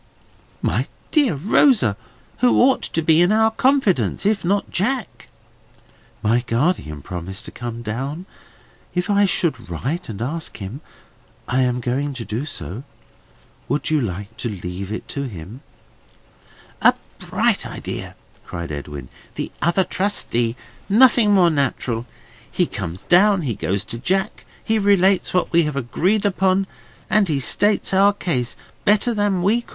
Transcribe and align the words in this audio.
"My 0.63 0.87
dear 1.11 1.35
Rosa! 1.35 1.95
who 2.39 2.59
ought 2.59 2.81
to 2.81 3.03
be 3.03 3.21
in 3.21 3.31
our 3.31 3.51
confidence, 3.51 4.25
if 4.25 4.43
not 4.43 4.71
Jack?" 4.71 5.27
"My 6.23 6.39
guardian 6.41 7.03
promised 7.03 7.45
to 7.45 7.51
come 7.51 7.83
down, 7.83 8.25
if 8.95 9.11
I 9.11 9.25
should 9.25 9.69
write 9.69 10.09
and 10.09 10.19
ask 10.19 10.57
him. 10.57 10.81
I 11.47 11.61
am 11.61 11.79
going 11.79 12.15
to 12.15 12.25
do 12.25 12.47
so. 12.47 12.81
Would 13.69 13.91
you 13.91 14.01
like 14.01 14.35
to 14.37 14.49
leave 14.49 14.91
it 14.91 15.07
to 15.09 15.27
him?" 15.29 15.61
"A 16.81 16.95
bright 17.19 17.63
idea!" 17.67 18.15
cried 18.43 18.71
Edwin. 18.71 19.07
"The 19.35 19.51
other 19.61 19.83
trustee. 19.83 20.55
Nothing 20.89 21.31
more 21.31 21.51
natural. 21.51 22.07
He 22.51 22.65
comes 22.65 23.03
down, 23.03 23.43
he 23.43 23.53
goes 23.53 23.85
to 23.85 23.99
Jack, 23.99 24.45
he 24.63 24.79
relates 24.79 25.31
what 25.31 25.51
we 25.51 25.61
have 25.65 25.75
agreed 25.75 26.25
upon, 26.25 26.65
and 27.07 27.27
he 27.27 27.39
states 27.39 27.93
our 27.93 28.13
case 28.13 28.55
better 28.83 29.13
than 29.13 29.43
we 29.43 29.61
could. 29.61 29.69